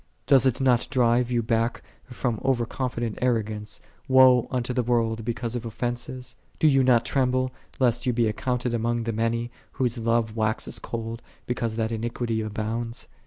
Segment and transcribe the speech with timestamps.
[0.23, 4.81] 7 Doth it not drive thee back from over confi dent arrogance," Woe unto the
[4.81, 9.13] world because of offenses ?"* Dost thou not tremble, lest thou be accounted among the
[9.13, 13.07] many, whose" love waxeth cold, because that iniquity abounds